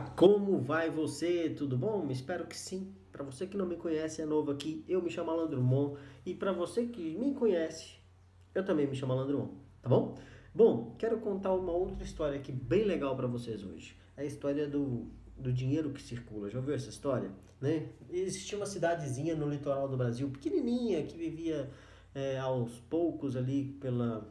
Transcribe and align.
como 0.00 0.60
vai 0.60 0.90
você? 0.90 1.50
Tudo 1.50 1.76
bom? 1.76 2.06
Espero 2.10 2.46
que 2.46 2.56
sim. 2.56 2.94
Para 3.10 3.24
você 3.24 3.46
que 3.46 3.56
não 3.56 3.66
me 3.66 3.76
conhece, 3.76 4.22
é 4.22 4.24
novo 4.24 4.50
aqui, 4.50 4.84
eu 4.88 5.02
me 5.02 5.10
chamo 5.10 5.30
Alan 5.30 5.46
Drummond. 5.48 5.98
E 6.24 6.34
para 6.34 6.52
você 6.52 6.86
que 6.86 7.16
me 7.16 7.34
conhece, 7.34 7.96
eu 8.54 8.64
também 8.64 8.86
me 8.86 8.94
chamo 8.94 9.12
Alan 9.12 9.26
Drummond, 9.26 9.52
tá 9.82 9.88
bom? 9.88 10.16
Bom, 10.54 10.94
quero 10.98 11.18
contar 11.18 11.52
uma 11.52 11.72
outra 11.72 12.04
história 12.04 12.38
aqui 12.38 12.50
bem 12.50 12.84
legal 12.84 13.16
para 13.16 13.26
vocês 13.26 13.62
hoje. 13.62 13.96
É 14.16 14.22
a 14.22 14.24
história 14.24 14.68
do, 14.68 15.06
do 15.36 15.52
dinheiro 15.52 15.90
que 15.90 16.02
circula. 16.02 16.50
Já 16.50 16.58
ouviu 16.58 16.74
essa 16.74 16.88
história? 16.88 17.30
Né? 17.60 17.88
Existia 18.10 18.58
uma 18.58 18.66
cidadezinha 18.66 19.36
no 19.36 19.48
litoral 19.48 19.88
do 19.88 19.96
Brasil, 19.96 20.28
pequenininha, 20.30 21.04
que 21.04 21.16
vivia 21.16 21.70
é, 22.14 22.38
aos 22.38 22.78
poucos 22.80 23.36
ali 23.36 23.76
pela, 23.80 24.28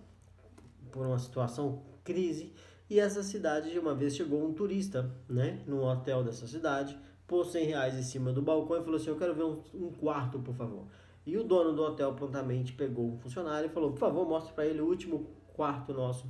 por 0.91 1.05
uma 1.05 1.19
situação 1.19 1.83
crise 2.03 2.53
e 2.89 2.99
essa 2.99 3.21
cidade, 3.21 3.71
de 3.71 3.77
uma 3.77 3.93
vez, 3.93 4.15
chegou 4.15 4.43
um 4.43 4.51
turista, 4.51 5.09
né, 5.29 5.61
no 5.67 5.83
hotel 5.83 6.23
dessa 6.23 6.47
cidade, 6.47 6.97
pôs 7.27 7.51
100 7.51 7.65
reais 7.65 7.95
em 7.95 8.01
cima 8.01 8.33
do 8.33 8.41
balcão 8.41 8.77
e 8.77 8.83
falou 8.83 8.95
assim: 8.95 9.09
Eu 9.09 9.17
quero 9.17 9.35
ver 9.35 9.43
um, 9.43 9.61
um 9.75 9.91
quarto, 9.91 10.39
por 10.39 10.55
favor. 10.55 10.85
E 11.25 11.37
o 11.37 11.43
dono 11.43 11.73
do 11.73 11.83
hotel 11.83 12.13
prontamente 12.13 12.73
pegou 12.73 13.05
um 13.05 13.17
funcionário 13.19 13.67
e 13.67 13.69
falou: 13.69 13.91
Por 13.91 13.99
favor, 13.99 14.27
mostre 14.27 14.53
para 14.53 14.65
ele 14.65 14.81
o 14.81 14.87
último 14.87 15.29
quarto 15.53 15.93
nosso, 15.93 16.25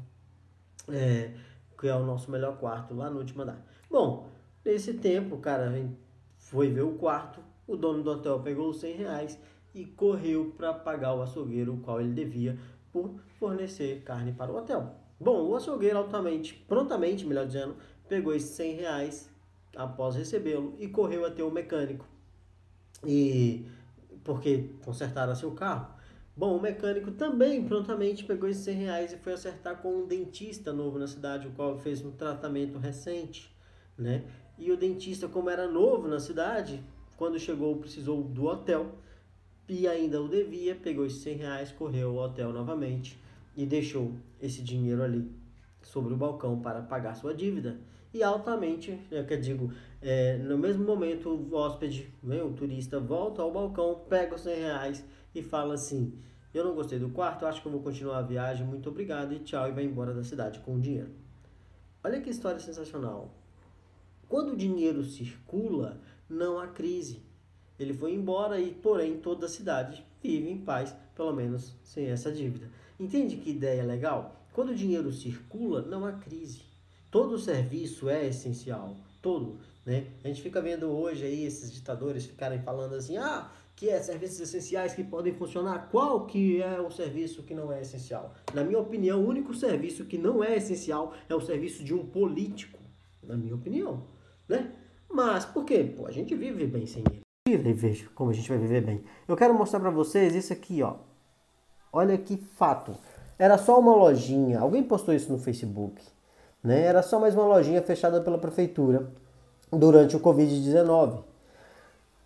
é, 0.89 1.33
que 1.79 1.87
é 1.87 1.95
o 1.95 2.03
nosso 2.03 2.29
melhor 2.29 2.57
quarto, 2.57 2.93
lá 2.93 3.09
no 3.09 3.19
último 3.19 3.43
andar. 3.43 3.65
Bom, 3.89 4.27
nesse 4.65 4.95
tempo, 4.95 5.35
o 5.35 5.39
cara 5.39 5.71
foi 6.37 6.69
ver 6.69 6.81
o 6.81 6.95
quarto, 6.95 7.39
o 7.65 7.77
dono 7.77 8.03
do 8.03 8.11
hotel 8.11 8.41
pegou 8.41 8.69
os 8.69 8.81
100 8.81 8.95
reais 8.95 9.39
e 9.73 9.85
correu 9.85 10.53
para 10.57 10.73
pagar 10.73 11.13
o 11.13 11.21
açougueiro, 11.21 11.75
o 11.75 11.79
qual 11.79 12.01
ele 12.01 12.13
devia 12.13 12.59
por 12.91 13.15
fornecer 13.37 14.01
carne 14.03 14.33
para 14.33 14.51
o 14.51 14.57
hotel. 14.57 14.95
Bom, 15.19 15.49
o 15.49 15.55
açougueiro 15.55 15.97
altamente, 15.97 16.53
prontamente, 16.65 17.25
melhor 17.25 17.45
dizendo, 17.45 17.75
pegou 18.07 18.33
esses 18.33 18.51
100 18.51 18.75
reais 18.75 19.29
após 19.75 20.15
recebê-lo 20.15 20.75
e 20.79 20.87
correu 20.87 21.25
até 21.25 21.43
o 21.43 21.51
mecânico. 21.51 22.07
E 23.05 23.65
porque 24.23 24.69
consertaram 24.83 25.35
seu 25.35 25.51
carro. 25.51 25.93
Bom, 26.37 26.55
o 26.55 26.61
mecânico 26.61 27.11
também 27.11 27.65
prontamente 27.65 28.23
pegou 28.23 28.47
esses 28.47 28.63
100 28.63 28.75
reais 28.75 29.11
e 29.11 29.17
foi 29.17 29.33
acertar 29.33 29.81
com 29.81 29.93
um 29.93 30.07
dentista 30.07 30.71
novo 30.71 30.97
na 30.97 31.07
cidade, 31.07 31.47
o 31.47 31.51
qual 31.51 31.77
fez 31.77 32.03
um 32.03 32.11
tratamento 32.11 32.77
recente, 32.77 33.53
né? 33.97 34.23
E 34.57 34.71
o 34.71 34.77
dentista, 34.77 35.27
como 35.27 35.49
era 35.49 35.67
novo 35.67 36.07
na 36.07 36.19
cidade, 36.19 36.81
quando 37.17 37.37
chegou 37.37 37.75
precisou 37.75 38.23
do 38.23 38.45
hotel 38.45 38.95
e 39.67 39.85
ainda 39.85 40.21
o 40.21 40.29
devia, 40.29 40.75
pegou 40.75 41.05
esses 41.05 41.21
100 41.23 41.35
reais, 41.35 41.71
correu 41.73 42.17
ao 42.17 42.29
hotel 42.29 42.53
novamente 42.53 43.19
e 43.55 43.65
deixou 43.65 44.13
esse 44.41 44.61
dinheiro 44.61 45.03
ali 45.03 45.29
sobre 45.81 46.13
o 46.13 46.17
balcão 46.17 46.59
para 46.59 46.81
pagar 46.81 47.15
sua 47.15 47.33
dívida. 47.33 47.79
E 48.13 48.23
altamente, 48.23 48.99
é 49.11 49.23
que 49.23 49.33
eu 49.33 49.39
digo, 49.39 49.71
é, 50.01 50.37
no 50.37 50.57
mesmo 50.57 50.83
momento 50.83 51.29
o 51.29 51.53
hóspede, 51.53 52.11
né, 52.23 52.41
o 52.41 52.51
turista, 52.53 52.99
volta 52.99 53.41
ao 53.41 53.51
balcão, 53.51 54.01
pega 54.09 54.35
os 54.35 54.41
100 54.41 54.55
reais 54.55 55.05
e 55.35 55.43
fala 55.43 55.75
assim: 55.75 56.17
Eu 56.53 56.63
não 56.63 56.73
gostei 56.73 56.97
do 56.97 57.09
quarto, 57.09 57.45
acho 57.45 57.61
que 57.61 57.67
eu 57.67 57.71
vou 57.71 57.81
continuar 57.81 58.17
a 58.17 58.23
viagem, 58.23 58.65
muito 58.65 58.89
obrigado 58.89 59.33
e 59.33 59.39
tchau, 59.39 59.69
e 59.69 59.71
vai 59.71 59.83
embora 59.83 60.13
da 60.13 60.23
cidade 60.23 60.59
com 60.59 60.75
o 60.75 60.79
dinheiro. 60.79 61.11
Olha 62.03 62.19
que 62.19 62.29
história 62.29 62.59
sensacional. 62.59 63.33
Quando 64.27 64.53
o 64.53 64.57
dinheiro 64.57 65.03
circula, 65.03 65.99
não 66.29 66.59
há 66.59 66.67
crise. 66.67 67.21
Ele 67.79 67.93
foi 67.93 68.13
embora 68.13 68.59
e, 68.59 68.73
porém, 68.73 69.17
toda 69.17 69.45
a 69.45 69.49
cidade 69.49 70.05
vive 70.21 70.49
em 70.49 70.57
paz, 70.57 70.95
pelo 71.15 71.33
menos 71.33 71.75
sem 71.83 72.07
essa 72.07 72.31
dívida. 72.31 72.69
Entende 72.99 73.37
que 73.37 73.51
ideia 73.51 73.83
legal? 73.83 74.35
Quando 74.53 74.69
o 74.69 74.75
dinheiro 74.75 75.11
circula, 75.13 75.81
não 75.81 76.05
há 76.05 76.11
crise. 76.11 76.61
Todo 77.09 77.39
serviço 77.39 78.09
é 78.09 78.27
essencial, 78.27 78.95
todo, 79.21 79.59
né? 79.85 80.07
A 80.23 80.27
gente 80.27 80.41
fica 80.41 80.61
vendo 80.61 80.89
hoje 80.89 81.25
aí 81.25 81.45
esses 81.45 81.71
ditadores 81.71 82.25
ficarem 82.25 82.61
falando 82.61 82.93
assim: 82.93 83.17
"Ah, 83.17 83.49
que 83.79 83.89
é 83.89 83.97
serviços 84.01 84.41
essenciais 84.41 84.93
que 84.93 85.05
podem 85.05 85.33
funcionar. 85.33 85.87
Qual 85.89 86.25
que 86.25 86.61
é 86.61 86.81
o 86.81 86.91
serviço 86.91 87.43
que 87.43 87.55
não 87.55 87.71
é 87.71 87.79
essencial? 87.79 88.33
Na 88.53 88.61
minha 88.61 88.77
opinião, 88.77 89.23
o 89.23 89.27
único 89.27 89.53
serviço 89.53 90.03
que 90.03 90.17
não 90.17 90.43
é 90.43 90.57
essencial 90.57 91.13
é 91.29 91.33
o 91.33 91.39
serviço 91.39 91.81
de 91.81 91.93
um 91.93 92.05
político, 92.05 92.77
na 93.23 93.37
minha 93.37 93.55
opinião, 93.55 94.03
né? 94.49 94.75
Mas 95.09 95.45
por 95.45 95.63
quê? 95.63 95.93
Pô, 95.95 96.05
a 96.07 96.11
gente 96.11 96.35
vive 96.35 96.67
bem 96.67 96.85
sem 96.85 97.05
ele. 97.09 97.21
E 97.47 97.55
veja 97.55 98.09
como 98.13 98.31
a 98.31 98.33
gente 98.33 98.49
vai 98.49 98.57
viver 98.57 98.81
bem. 98.81 99.01
Eu 99.25 99.37
quero 99.37 99.53
mostrar 99.53 99.79
para 99.79 99.89
vocês 99.89 100.35
isso 100.35 100.51
aqui, 100.51 100.83
ó. 100.83 100.97
Olha 101.91 102.17
que 102.17 102.37
fato. 102.37 102.95
Era 103.37 103.57
só 103.57 103.79
uma 103.79 103.95
lojinha. 103.95 104.59
Alguém 104.59 104.83
postou 104.83 105.13
isso 105.13 105.31
no 105.31 105.39
Facebook. 105.39 106.01
Né? 106.63 106.81
Era 106.81 107.01
só 107.01 107.19
mais 107.19 107.33
uma 107.33 107.45
lojinha 107.45 107.81
fechada 107.81 108.21
pela 108.21 108.37
prefeitura 108.37 109.07
durante 109.71 110.15
o 110.15 110.19
Covid-19. 110.19 111.23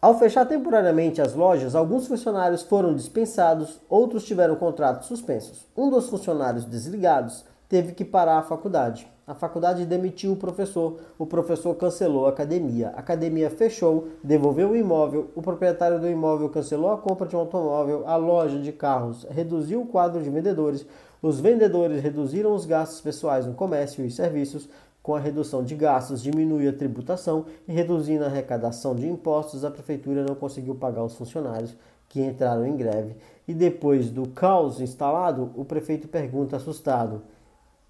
Ao 0.02 0.20
fechar 0.20 0.46
temporariamente 0.46 1.22
as 1.22 1.34
lojas, 1.34 1.76
alguns 1.76 2.08
funcionários 2.08 2.62
foram 2.64 2.94
dispensados, 2.94 3.80
outros 3.88 4.26
tiveram 4.26 4.56
contratos 4.56 5.08
suspensos. 5.08 5.66
Um 5.78 5.90
dos 5.90 6.10
funcionários 6.10 6.66
desligados 6.66 7.46
teve 7.70 7.94
que 7.94 8.04
parar 8.04 8.40
a 8.40 8.44
faculdade. 8.44 9.08
A 9.26 9.34
faculdade 9.34 9.86
demitiu 9.86 10.34
o 10.34 10.36
professor, 10.36 11.00
o 11.18 11.26
professor 11.26 11.74
cancelou 11.76 12.26
a 12.26 12.30
academia. 12.30 12.90
A 12.90 13.00
academia 13.00 13.50
fechou, 13.50 14.10
devolveu 14.22 14.72
o 14.72 14.76
imóvel, 14.76 15.30
o 15.34 15.42
proprietário 15.42 15.98
do 15.98 16.10
imóvel 16.10 16.50
cancelou 16.50 16.92
a 16.92 16.98
compra 16.98 17.26
de 17.26 17.34
um 17.34 17.40
automóvel, 17.40 18.04
a 18.06 18.18
loja 18.18 18.60
de 18.60 18.74
carros 18.74 19.26
reduziu 19.30 19.82
o 19.82 19.86
quadro 19.86 20.22
de 20.22 20.30
vendedores, 20.30 20.86
os 21.22 21.40
vendedores 21.40 22.04
reduziram 22.04 22.54
os 22.54 22.66
gastos 22.66 23.00
pessoais 23.00 23.46
no 23.46 23.54
comércio 23.54 24.06
e 24.06 24.12
serviços. 24.12 24.68
Com 25.02 25.16
a 25.16 25.20
redução 25.20 25.64
de 25.64 25.76
gastos, 25.76 26.22
diminui 26.22 26.68
a 26.68 26.74
tributação 26.74 27.46
e 27.66 27.72
reduzindo 27.72 28.26
a 28.26 28.28
arrecadação 28.28 28.94
de 28.94 29.08
impostos, 29.08 29.64
a 29.64 29.72
prefeitura 29.72 30.26
não 30.26 30.36
conseguiu 30.36 30.76
pagar 30.76 31.04
os 31.04 31.16
funcionários 31.16 31.76
que 32.10 32.22
entraram 32.22 32.66
em 32.66 32.76
greve. 32.76 33.16
E 33.48 33.54
depois 33.54 34.10
do 34.10 34.28
caos 34.28 34.82
instalado, 34.82 35.52
o 35.56 35.64
prefeito 35.64 36.10
pergunta 36.10 36.58
assustado: 36.58 37.22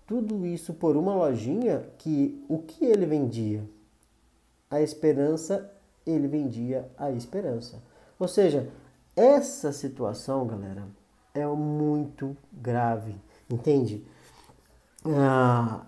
tudo 0.05 0.45
isso 0.45 0.73
por 0.73 0.95
uma 0.95 1.15
lojinha 1.15 1.87
que 1.97 2.43
o 2.49 2.59
que 2.59 2.85
ele 2.85 3.05
vendia? 3.05 3.63
A 4.69 4.81
esperança, 4.81 5.71
ele 6.05 6.27
vendia 6.27 6.89
a 6.97 7.11
esperança. 7.11 7.81
Ou 8.19 8.27
seja, 8.27 8.69
essa 9.15 9.71
situação, 9.71 10.45
galera, 10.47 10.87
é 11.33 11.45
muito 11.47 12.35
grave, 12.51 13.15
entende? 13.49 14.05
Ah, 15.05 15.85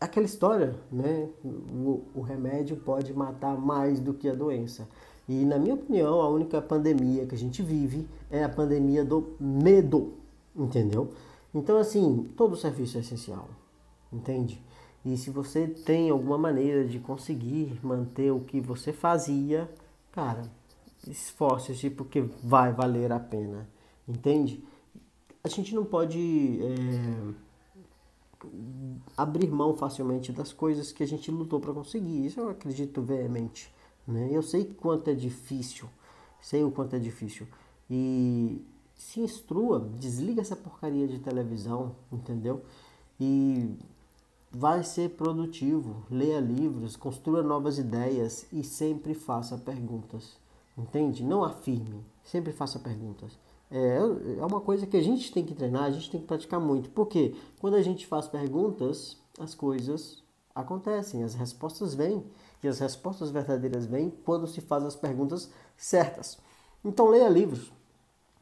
aquela 0.00 0.26
história, 0.26 0.74
né? 0.90 1.28
O, 1.44 2.02
o 2.14 2.20
remédio 2.20 2.76
pode 2.76 3.12
matar 3.12 3.56
mais 3.56 4.00
do 4.00 4.14
que 4.14 4.28
a 4.28 4.34
doença. 4.34 4.88
E 5.28 5.44
na 5.44 5.58
minha 5.58 5.74
opinião, 5.74 6.20
a 6.20 6.28
única 6.28 6.60
pandemia 6.60 7.26
que 7.26 7.34
a 7.34 7.38
gente 7.38 7.62
vive 7.62 8.06
é 8.30 8.44
a 8.44 8.48
pandemia 8.48 9.04
do 9.04 9.34
medo, 9.40 10.14
entendeu? 10.54 11.10
Então, 11.54 11.78
assim, 11.78 12.28
todo 12.36 12.56
serviço 12.56 12.96
é 12.96 13.00
essencial, 13.00 13.48
entende? 14.12 14.60
E 15.04 15.16
se 15.16 15.30
você 15.30 15.66
tem 15.68 16.10
alguma 16.10 16.36
maneira 16.36 16.84
de 16.84 16.98
conseguir 16.98 17.78
manter 17.82 18.32
o 18.32 18.40
que 18.40 18.60
você 18.60 18.92
fazia, 18.92 19.70
cara, 20.10 20.42
esforce-se 21.06 21.90
porque 21.90 22.22
vai 22.42 22.72
valer 22.72 23.12
a 23.12 23.20
pena, 23.20 23.68
entende? 24.08 24.64
A 25.44 25.48
gente 25.48 25.74
não 25.74 25.84
pode 25.84 26.58
é, 26.62 27.34
abrir 29.16 29.50
mão 29.50 29.74
facilmente 29.74 30.32
das 30.32 30.52
coisas 30.52 30.90
que 30.90 31.02
a 31.02 31.06
gente 31.06 31.30
lutou 31.30 31.60
para 31.60 31.72
conseguir. 31.72 32.26
Isso 32.26 32.40
eu 32.40 32.48
acredito 32.48 33.02
veemente. 33.02 33.72
Né? 34.06 34.30
Eu 34.32 34.42
sei 34.42 34.64
quanto 34.64 35.10
é 35.10 35.14
difícil, 35.14 35.88
sei 36.40 36.64
o 36.64 36.70
quanto 36.70 36.96
é 36.96 36.98
difícil. 36.98 37.46
E 37.90 38.62
se 38.96 39.20
instrua, 39.20 39.80
desliga 39.98 40.40
essa 40.40 40.56
porcaria 40.56 41.06
de 41.06 41.18
televisão, 41.18 41.94
entendeu? 42.12 42.62
E 43.20 43.76
vai 44.50 44.84
ser 44.84 45.10
produtivo, 45.10 46.04
leia 46.10 46.40
livros, 46.40 46.96
construa 46.96 47.42
novas 47.42 47.78
ideias 47.78 48.46
e 48.52 48.62
sempre 48.62 49.14
faça 49.14 49.58
perguntas, 49.58 50.36
entende? 50.78 51.24
Não 51.24 51.42
afirme, 51.42 52.04
sempre 52.22 52.52
faça 52.52 52.78
perguntas. 52.78 53.38
É, 53.70 53.98
é 54.38 54.44
uma 54.44 54.60
coisa 54.60 54.86
que 54.86 54.96
a 54.96 55.02
gente 55.02 55.32
tem 55.32 55.44
que 55.44 55.54
treinar, 55.54 55.84
a 55.84 55.90
gente 55.90 56.10
tem 56.10 56.20
que 56.20 56.26
praticar 56.26 56.60
muito, 56.60 56.90
porque 56.90 57.34
quando 57.60 57.74
a 57.74 57.82
gente 57.82 58.06
faz 58.06 58.28
perguntas, 58.28 59.16
as 59.38 59.54
coisas 59.54 60.22
acontecem, 60.54 61.24
as 61.24 61.34
respostas 61.34 61.94
vêm, 61.94 62.24
e 62.62 62.68
as 62.68 62.78
respostas 62.78 63.30
verdadeiras 63.30 63.84
vêm 63.84 64.10
quando 64.24 64.46
se 64.46 64.60
faz 64.60 64.84
as 64.84 64.94
perguntas 64.94 65.50
certas. 65.76 66.38
Então 66.84 67.08
leia 67.08 67.28
livros, 67.28 67.72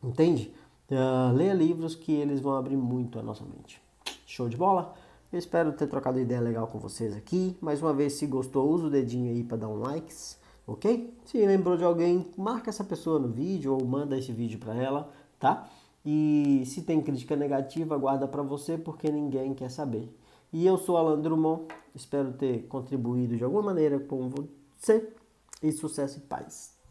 Entende? 0.02 0.52
Uh, 0.90 1.32
leia 1.34 1.54
livros 1.54 1.94
que 1.94 2.12
eles 2.12 2.40
vão 2.40 2.56
abrir 2.56 2.76
muito 2.76 3.18
a 3.18 3.22
nossa 3.22 3.44
mente. 3.44 3.80
Show 4.26 4.48
de 4.48 4.56
bola? 4.56 4.94
Eu 5.32 5.38
espero 5.38 5.72
ter 5.72 5.86
trocado 5.86 6.20
ideia 6.20 6.40
legal 6.40 6.66
com 6.66 6.78
vocês 6.78 7.16
aqui. 7.16 7.56
Mais 7.60 7.80
uma 7.80 7.94
vez, 7.94 8.14
se 8.14 8.26
gostou, 8.26 8.68
usa 8.68 8.88
o 8.88 8.90
dedinho 8.90 9.30
aí 9.30 9.42
para 9.42 9.56
dar 9.56 9.68
um 9.68 9.80
like, 9.80 10.12
ok? 10.66 11.14
Se 11.24 11.38
lembrou 11.46 11.76
de 11.76 11.84
alguém, 11.84 12.30
marca 12.36 12.68
essa 12.68 12.84
pessoa 12.84 13.18
no 13.18 13.28
vídeo 13.28 13.72
ou 13.72 13.86
manda 13.86 14.18
esse 14.18 14.32
vídeo 14.32 14.58
para 14.58 14.74
ela, 14.74 15.10
tá? 15.38 15.68
E 16.04 16.64
se 16.66 16.82
tem 16.82 17.00
crítica 17.00 17.36
negativa, 17.36 17.96
guarda 17.96 18.26
para 18.26 18.42
você 18.42 18.76
porque 18.76 19.10
ninguém 19.10 19.54
quer 19.54 19.70
saber. 19.70 20.14
E 20.52 20.66
eu 20.66 20.76
sou 20.76 20.98
Alan 20.98 21.18
Drummond, 21.18 21.62
espero 21.94 22.32
ter 22.32 22.66
contribuído 22.66 23.36
de 23.36 23.44
alguma 23.44 23.62
maneira 23.62 23.98
com 23.98 24.28
você. 24.28 25.08
E 25.62 25.70
sucesso 25.72 26.18
e 26.18 26.22
paz. 26.22 26.81